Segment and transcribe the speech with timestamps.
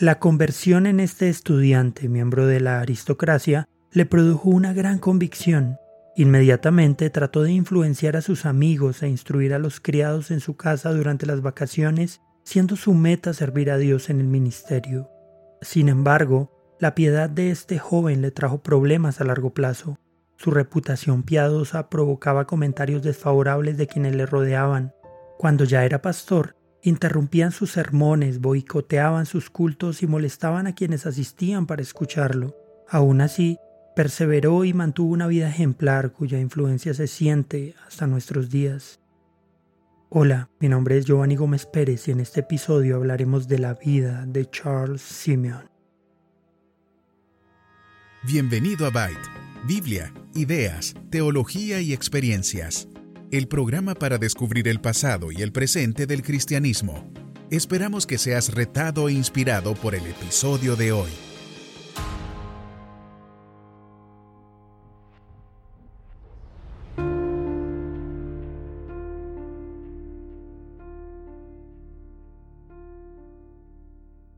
[0.00, 5.76] La conversión en este estudiante, miembro de la aristocracia, le produjo una gran convicción.
[6.14, 10.92] Inmediatamente trató de influenciar a sus amigos e instruir a los criados en su casa
[10.92, 15.10] durante las vacaciones, siendo su meta servir a Dios en el ministerio.
[15.62, 19.98] Sin embargo, la piedad de este joven le trajo problemas a largo plazo.
[20.36, 24.92] Su reputación piadosa provocaba comentarios desfavorables de quienes le rodeaban.
[25.38, 31.66] Cuando ya era pastor, interrumpían sus sermones, boicoteaban sus cultos y molestaban a quienes asistían
[31.66, 32.56] para escucharlo.
[32.88, 33.58] Aún así,
[33.94, 39.00] perseveró y mantuvo una vida ejemplar cuya influencia se siente hasta nuestros días.
[40.10, 44.24] Hola, mi nombre es Giovanni Gómez Pérez y en este episodio hablaremos de la vida
[44.26, 45.68] de Charles Simeon.
[48.24, 49.28] Bienvenido a Byte,
[49.66, 52.88] Biblia, ideas, teología y experiencias.
[53.30, 57.12] El programa para descubrir el pasado y el presente del cristianismo.
[57.50, 61.10] Esperamos que seas retado e inspirado por el episodio de hoy.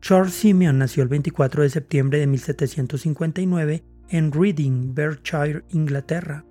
[0.01, 6.45] Charles Simeon nació el 24 de septiembre de 1759 en Reading, Berkshire, Inglaterra.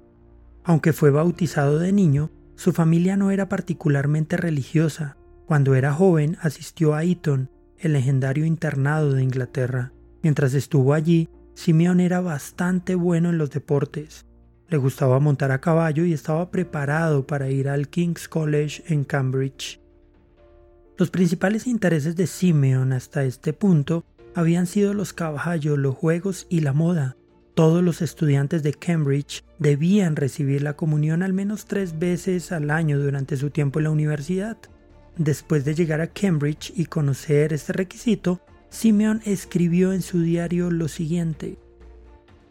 [0.69, 5.17] Aunque fue bautizado de niño, su familia no era particularmente religiosa.
[5.47, 9.93] Cuando era joven asistió a Eton, el legendario internado de Inglaterra.
[10.21, 14.27] Mientras estuvo allí, Simeon era bastante bueno en los deportes.
[14.67, 19.81] Le gustaba montar a caballo y estaba preparado para ir al King's College en Cambridge.
[20.99, 26.59] Los principales intereses de Simeon hasta este punto habían sido los caballos, los juegos y
[26.59, 27.17] la moda.
[27.59, 32.97] Todos los estudiantes de Cambridge debían recibir la comunión al menos tres veces al año
[32.97, 34.55] durante su tiempo en la universidad.
[35.17, 38.39] Después de llegar a Cambridge y conocer este requisito,
[38.69, 41.57] Simeon escribió en su diario lo siguiente.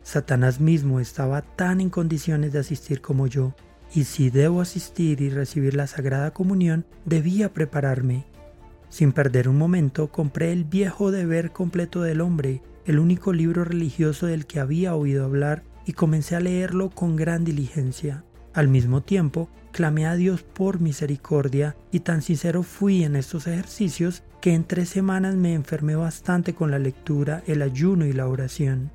[0.02, 3.54] Satanás mismo estaba tan en condiciones de asistir como yo,
[3.94, 8.26] y si debo asistir y recibir la Sagrada Comunión, debía prepararme
[8.88, 14.26] sin perder un momento, compré el viejo deber completo del hombre, el único libro religioso
[14.26, 18.24] del que había oído hablar, y comencé a leerlo con gran diligencia.
[18.54, 24.22] Al mismo tiempo, clamé a Dios por misericordia y tan sincero fui en estos ejercicios
[24.40, 28.90] que en tres semanas me enfermé bastante con la lectura, el ayuno y la oración.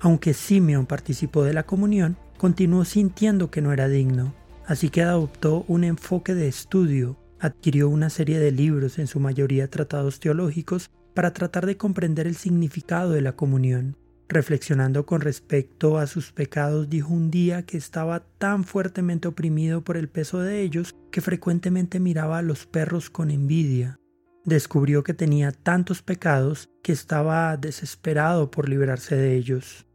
[0.00, 4.34] Aunque Simeon participó de la comunión, continuó sintiendo que no era digno,
[4.66, 9.68] así que adoptó un enfoque de estudio, adquirió una serie de libros, en su mayoría
[9.70, 13.96] tratados teológicos, para tratar de comprender el significado de la comunión.
[14.28, 19.96] Reflexionando con respecto a sus pecados, dijo un día que estaba tan fuertemente oprimido por
[19.96, 23.98] el peso de ellos que frecuentemente miraba a los perros con envidia.
[24.44, 29.87] Descubrió que tenía tantos pecados que estaba desesperado por librarse de ellos.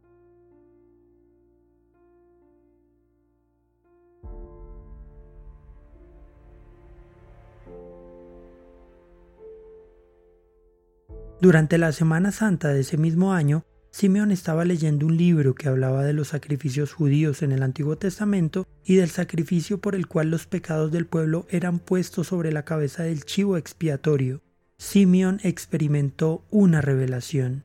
[11.40, 16.04] Durante la Semana Santa de ese mismo año, Simeón estaba leyendo un libro que hablaba
[16.04, 20.46] de los sacrificios judíos en el Antiguo Testamento y del sacrificio por el cual los
[20.46, 24.42] pecados del pueblo eran puestos sobre la cabeza del chivo expiatorio.
[24.78, 27.64] Simeón experimentó una revelación.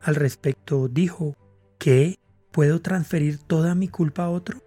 [0.00, 1.36] Al respecto dijo,
[1.78, 2.18] ¿qué?
[2.52, 4.62] ¿Puedo transferir toda mi culpa a otro?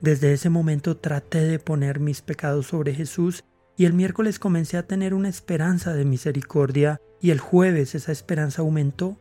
[0.00, 3.44] Desde ese momento traté de poner mis pecados sobre Jesús
[3.76, 8.62] y el miércoles comencé a tener una esperanza de misericordia y el jueves esa esperanza
[8.62, 9.16] aumentó,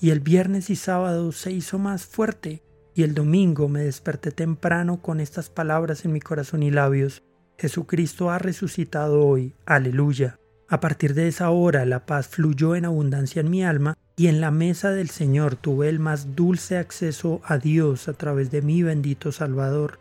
[0.00, 2.62] y el viernes y sábado se hizo más fuerte,
[2.94, 7.22] y el domingo me desperté temprano con estas palabras en mi corazón y labios.
[7.58, 9.54] Jesucristo ha resucitado hoy.
[9.66, 10.38] Aleluya.
[10.68, 14.40] A partir de esa hora la paz fluyó en abundancia en mi alma y en
[14.40, 18.82] la mesa del Señor tuve el más dulce acceso a Dios a través de mi
[18.82, 19.98] bendito Salvador.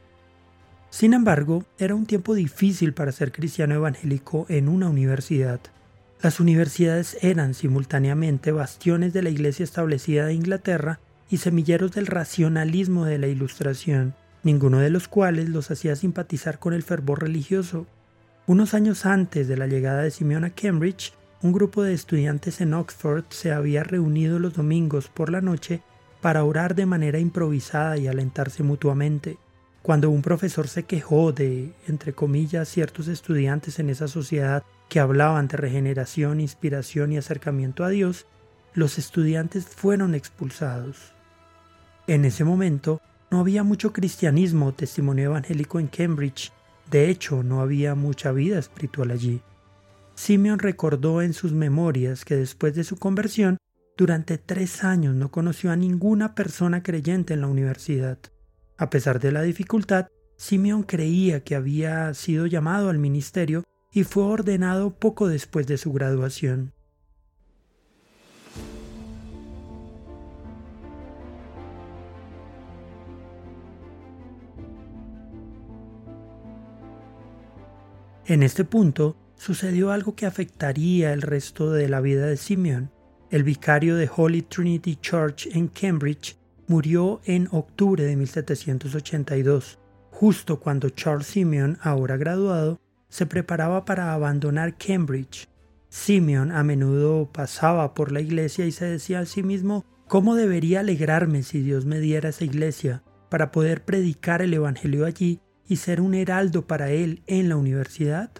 [0.89, 5.59] Sin embargo, era un tiempo difícil para ser cristiano evangélico en una universidad.
[6.21, 10.99] Las universidades eran simultáneamente bastiones de la Iglesia establecida de Inglaterra
[11.31, 14.13] y semilleros del racionalismo de la Ilustración,
[14.43, 17.87] ninguno de los cuales los hacía simpatizar con el fervor religioso.
[18.45, 22.75] Unos años antes de la llegada de Simeón a Cambridge, un grupo de estudiantes en
[22.75, 25.81] Oxford se había reunido los domingos por la noche
[26.21, 29.39] para orar de manera improvisada y alentarse mutuamente.
[29.81, 35.47] Cuando un profesor se quejó de, entre comillas, ciertos estudiantes en esa sociedad que hablaban
[35.47, 38.27] de regeneración, inspiración y acercamiento a Dios,
[38.73, 41.13] los estudiantes fueron expulsados.
[42.07, 42.99] En ese momento
[43.29, 46.51] no había mucho cristianismo o testimonio evangélico en Cambridge,
[46.89, 49.41] de hecho no había mucha vida espiritual allí.
[50.15, 53.55] Simeon recordó en sus memorias que después de su conversión,
[53.95, 58.17] durante tres años no conoció a ninguna persona creyente en la universidad.
[58.77, 64.23] A pesar de la dificultad, Simeon creía que había sido llamado al ministerio y fue
[64.23, 66.71] ordenado poco después de su graduación.
[78.25, 82.89] En este punto sucedió algo que afectaría el resto de la vida de Simeon.
[83.29, 89.79] El vicario de Holy Trinity Church en Cambridge murió en octubre de 1782,
[90.11, 92.79] justo cuando Charles Simeon, ahora graduado,
[93.11, 95.47] se preparaba para abandonar Cambridge.
[95.89, 100.79] Simeon a menudo pasaba por la iglesia y se decía a sí mismo cómo debería
[100.79, 105.99] alegrarme si Dios me diera esa iglesia para poder predicar el Evangelio allí y ser
[105.99, 108.31] un heraldo para él en la universidad.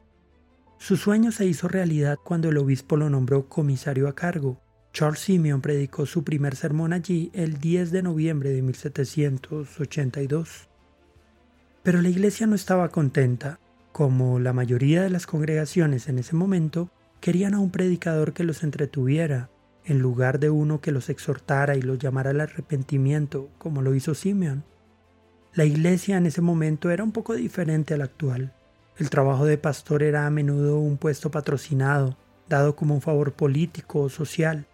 [0.77, 4.61] Su sueño se hizo realidad cuando el obispo lo nombró comisario a cargo.
[4.93, 10.69] Charles Simeon predicó su primer sermón allí el 10 de noviembre de 1782.
[11.83, 13.60] Pero la iglesia no estaba contenta.
[13.91, 16.89] Como la mayoría de las congregaciones en ese momento,
[17.19, 19.49] querían a un predicador que los entretuviera,
[19.83, 24.15] en lugar de uno que los exhortara y los llamara al arrepentimiento, como lo hizo
[24.15, 24.63] Simeon.
[25.53, 28.53] La iglesia en ese momento era un poco diferente a la actual.
[28.97, 32.15] El trabajo de pastor era a menudo un puesto patrocinado,
[32.47, 34.65] dado como un favor político o social.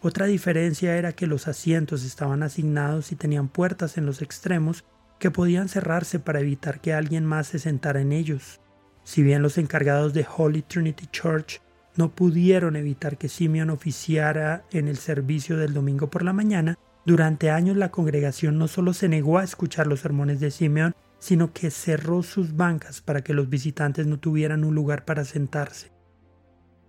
[0.00, 4.84] Otra diferencia era que los asientos estaban asignados y tenían puertas en los extremos
[5.18, 8.61] que podían cerrarse para evitar que alguien más se sentara en ellos.
[9.04, 11.60] Si bien los encargados de Holy Trinity Church
[11.96, 17.50] no pudieron evitar que Simeon oficiara en el servicio del domingo por la mañana, durante
[17.50, 21.70] años la congregación no solo se negó a escuchar los sermones de Simeon, sino que
[21.70, 25.92] cerró sus bancas para que los visitantes no tuvieran un lugar para sentarse.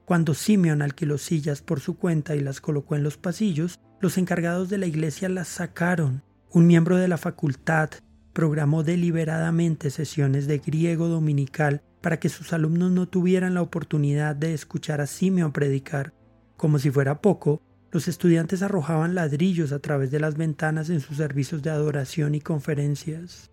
[0.06, 4.70] Cuando Simeon alquiló sillas por su cuenta y las colocó en los pasillos, los encargados
[4.70, 6.24] de la iglesia las sacaron.
[6.52, 7.90] Un miembro de la facultad
[8.34, 14.54] programó deliberadamente sesiones de griego dominical para que sus alumnos no tuvieran la oportunidad de
[14.54, 16.14] escuchar a Simeon predicar.
[16.58, 17.62] Como si fuera poco,
[17.94, 22.42] los estudiantes arrojaban ladrillos a través de las ventanas en sus servicios de adoración y
[22.42, 23.52] conferencias.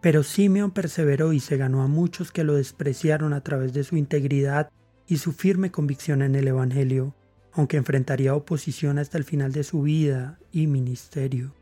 [0.00, 3.96] Pero Simeon perseveró y se ganó a muchos que lo despreciaron a través de su
[3.96, 4.70] integridad
[5.08, 7.16] y su firme convicción en el Evangelio,
[7.52, 11.52] aunque enfrentaría oposición hasta el final de su vida y ministerio.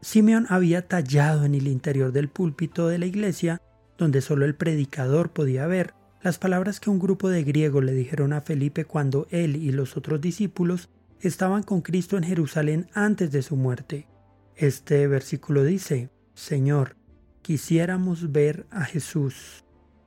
[0.00, 3.60] Simeon había tallado en el interior del púlpito de la iglesia
[3.98, 8.32] donde solo el predicador podía ver, las palabras que un grupo de griegos le dijeron
[8.32, 10.88] a Felipe cuando él y los otros discípulos
[11.20, 14.08] estaban con Cristo en Jerusalén antes de su muerte.
[14.56, 16.96] Este versículo dice, Señor,
[17.42, 19.64] quisiéramos ver a Jesús.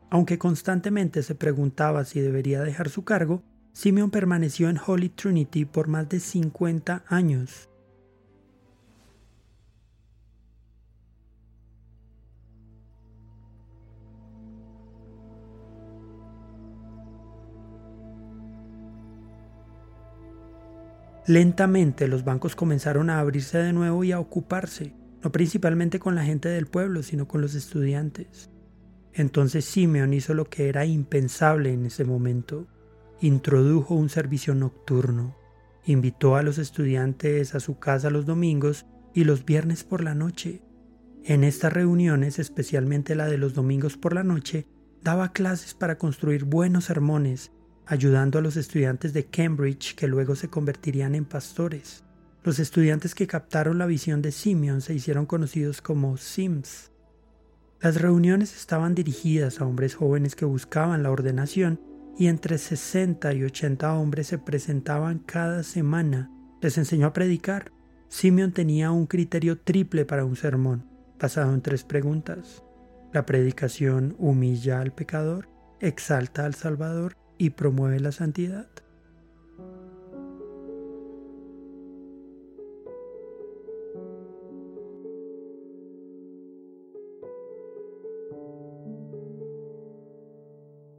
[0.10, 3.44] Aunque constantemente se preguntaba si debería dejar su cargo,
[3.74, 7.70] Simeón permaneció en Holy Trinity por más de 50 años.
[21.30, 26.24] Lentamente los bancos comenzaron a abrirse de nuevo y a ocuparse, no principalmente con la
[26.24, 28.50] gente del pueblo, sino con los estudiantes.
[29.14, 32.66] Entonces Simeon hizo lo que era impensable en ese momento.
[33.22, 35.38] Introdujo un servicio nocturno.
[35.86, 40.64] Invitó a los estudiantes a su casa los domingos y los viernes por la noche.
[41.24, 44.66] En estas reuniones, especialmente la de los domingos por la noche,
[45.04, 47.52] daba clases para construir buenos sermones
[47.90, 52.04] ayudando a los estudiantes de Cambridge que luego se convertirían en pastores.
[52.44, 56.92] Los estudiantes que captaron la visión de Simeon se hicieron conocidos como Sims.
[57.82, 61.82] Las reuniones estaban dirigidas a hombres jóvenes que buscaban la ordenación
[62.16, 66.30] y entre 60 y 80 hombres se presentaban cada semana.
[66.62, 67.72] Les enseñó a predicar.
[68.08, 70.86] Simeon tenía un criterio triple para un sermón,
[71.20, 72.64] basado en tres preguntas.
[73.14, 78.68] La predicación humilla al pecador, exalta al Salvador y promueve la santidad.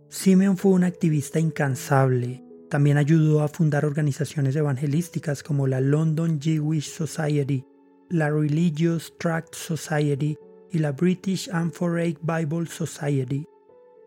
[0.09, 2.43] Simeon fue un activista incansable.
[2.69, 7.65] También ayudó a fundar organizaciones evangelísticas como la London Jewish Society,
[8.09, 10.37] la Religious Tract Society
[10.73, 13.47] y la British Amphorae Bible Society.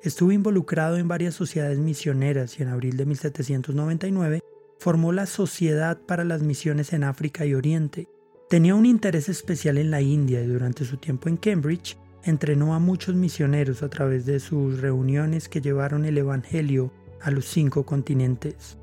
[0.04, 4.42] Estuvo involucrado en varias sociedades misioneras y en abril de 1799
[4.78, 8.10] formó la Sociedad para las Misiones en África y Oriente.
[8.50, 12.80] Tenía un interés especial en la India y durante su tiempo en Cambridge entrenó a
[12.80, 16.92] muchos misioneros a través de sus reuniones que llevaron el Evangelio
[17.22, 18.78] a los cinco continentes.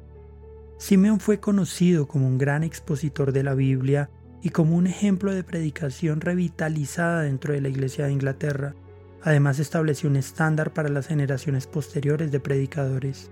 [0.79, 4.09] Simeón fue conocido como un gran expositor de la Biblia
[4.43, 8.75] y como un ejemplo de predicación revitalizada dentro de la Iglesia de Inglaterra.
[9.23, 13.31] Además estableció un estándar para las generaciones posteriores de predicadores.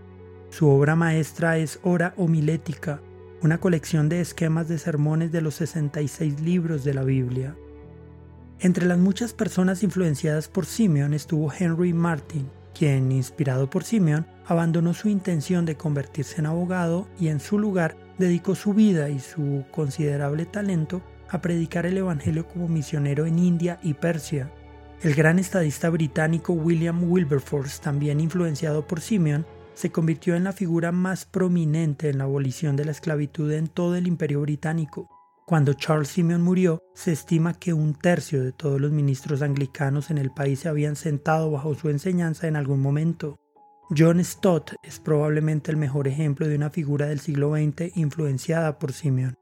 [0.51, 3.01] Su obra maestra es Hora Homilética,
[3.43, 7.57] una colección de esquemas de sermones de los 66 libros de la Biblia.
[8.61, 14.95] Entre las muchas personas influenciadas por Simeon estuvo Henry Martin, quien, inspirado por Simeon, abandonó
[14.95, 19.65] su intención de convertirse en abogado y en su lugar dedicó su vida y su
[19.71, 24.51] considerable talento a predicar el Evangelio como misionero en India y Persia.
[25.01, 30.91] El gran estadista británico William Wilberforce, también influenciado por Simeon, se convirtió en la figura
[30.91, 35.09] más prominente en la abolición de la esclavitud en todo el imperio británico.
[35.47, 40.19] Cuando Charles Simeon murió, se estima que un tercio de todos los ministros anglicanos en
[40.19, 43.39] el país se habían sentado bajo su enseñanza en algún momento.
[43.97, 48.93] John Stott es probablemente el mejor ejemplo de una figura del siglo XX influenciada por
[48.93, 49.37] Simeon.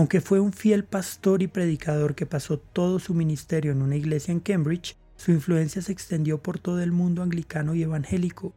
[0.00, 4.32] Aunque fue un fiel pastor y predicador que pasó todo su ministerio en una iglesia
[4.32, 8.54] en Cambridge, su influencia se extendió por todo el mundo anglicano y evangélico.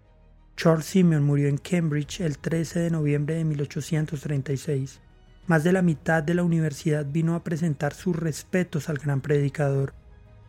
[0.55, 5.01] Charles Simeon murió en Cambridge el 13 de noviembre de 1836.
[5.45, 9.93] Más de la mitad de la universidad vino a presentar sus respetos al gran predicador.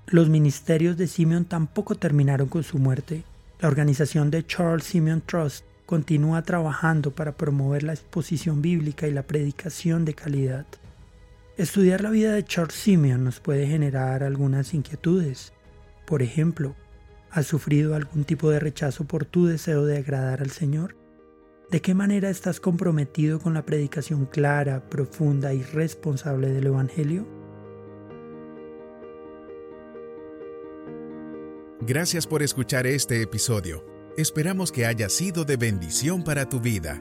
[0.07, 3.25] Los ministerios de Simeon tampoco terminaron con su muerte.
[3.59, 9.25] La organización de Charles Simeon Trust continúa trabajando para promover la exposición bíblica y la
[9.25, 10.67] predicación de calidad.
[11.57, 15.53] Estudiar la vida de Charles Simeon nos puede generar algunas inquietudes.
[16.05, 16.75] Por ejemplo,
[17.31, 20.97] ¿has sufrido algún tipo de rechazo por tu deseo de agradar al Señor?
[21.71, 27.25] ¿De qué manera estás comprometido con la predicación clara, profunda y responsable del Evangelio?
[31.83, 33.85] Gracias por escuchar este episodio.
[34.17, 37.01] Esperamos que haya sido de bendición para tu vida.